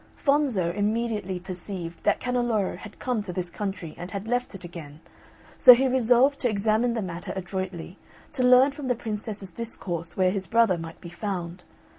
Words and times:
Fonzo 0.15 0.73
immediately 0.73 1.39
perceived 1.39 2.01
that 2.05 2.19
Canneloro 2.19 2.75
had 2.75 2.97
come 2.97 3.21
to 3.21 3.31
this 3.31 3.51
country 3.51 3.93
and 3.99 4.09
had 4.09 4.27
left 4.27 4.55
it 4.55 4.63
again; 4.63 4.99
so 5.57 5.75
he 5.75 5.87
resolved 5.87 6.39
to 6.39 6.49
examine 6.49 6.95
the 6.95 7.03
matter 7.03 7.31
adroitly, 7.35 7.99
to 8.33 8.41
learn 8.41 8.71
from 8.71 8.87
the 8.87 8.95
Princess's 8.95 9.51
discourse 9.51 10.17
where 10.17 10.31
his 10.31 10.47
brother 10.47 10.79
might 10.79 10.99
be 11.01 11.09
found. 11.09 11.63